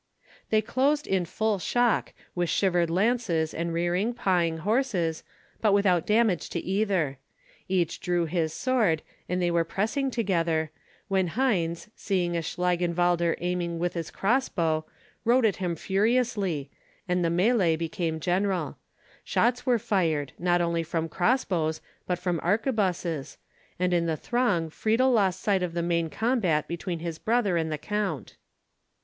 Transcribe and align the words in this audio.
They 0.49 0.63
closed 0.63 1.05
in 1.05 1.25
full 1.25 1.59
shock, 1.59 2.13
with 2.33 2.49
shivered 2.49 2.89
lances 2.89 3.53
and 3.53 3.71
rearing, 3.71 4.15
pawing 4.15 4.57
horses, 4.65 5.23
but 5.61 5.73
without 5.73 6.07
damage 6.07 6.49
to 6.49 6.59
either. 6.59 7.19
Each 7.67 7.99
drew 7.99 8.25
his 8.25 8.51
sword, 8.51 9.03
and 9.29 9.39
they 9.39 9.51
were 9.51 9.63
pressing 9.63 10.09
together, 10.09 10.71
when 11.07 11.27
Heinz, 11.27 11.87
seeing 11.95 12.35
a 12.35 12.41
Schlangenwalder 12.41 13.35
aiming 13.41 13.77
with 13.77 13.93
his 13.93 14.09
cross 14.09 14.49
bow, 14.49 14.85
rode 15.23 15.45
at 15.45 15.57
him 15.57 15.75
furiously, 15.75 16.71
and 17.07 17.23
the 17.23 17.29
mêlée 17.29 17.77
became 17.77 18.19
general; 18.19 18.79
shots 19.23 19.67
were 19.67 19.77
fired, 19.77 20.33
not 20.39 20.61
only 20.61 20.81
from 20.81 21.09
cross 21.09 21.45
bows, 21.45 21.79
but 22.07 22.17
from 22.17 22.39
arquebuses, 22.41 23.37
and 23.77 23.93
in 23.93 24.07
the 24.07 24.17
throng 24.17 24.71
Friedel 24.71 25.11
lost 25.11 25.39
sight 25.41 25.61
of 25.61 25.75
the 25.75 25.83
main 25.83 26.09
combat 26.09 26.67
between 26.67 27.01
his 27.01 27.19
brother 27.19 27.55
and 27.55 27.71
the 27.71 27.77
count. 27.77 28.35